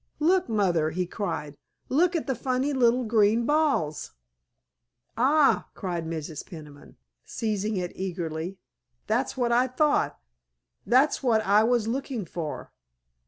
"Look, 0.17 0.49
Mother," 0.49 0.89
he 0.89 1.05
cried, 1.05 1.53
"look 1.87 2.15
at 2.15 2.25
the 2.25 2.33
funny 2.33 2.73
little 2.73 3.03
green 3.03 3.45
balls!" 3.45 4.13
"Ah," 5.15 5.69
cried 5.75 6.07
Mrs. 6.07 6.43
Peniman, 6.43 6.95
seizing 7.23 7.77
it 7.77 7.91
eagerly, 7.93 8.57
"that's 9.05 9.37
what 9.37 9.51
I 9.51 9.67
thought! 9.67 10.19
That's 10.87 11.21
what 11.21 11.41
I 11.41 11.63
was 11.63 11.87
looking 11.87 12.25
for! 12.25 12.71